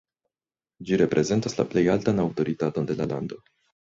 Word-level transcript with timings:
Ĝi 0.89 0.97
reprezentas 1.01 1.55
la 1.59 1.65
plej 1.73 1.83
altan 1.97 2.21
aŭtoritaton 2.23 2.89
de 2.93 2.97
la 3.03 3.07
lando. 3.13 3.39